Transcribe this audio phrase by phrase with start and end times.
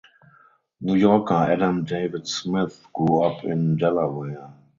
[0.83, 4.49] New Yorker Adam David Smith grew up in Delaware.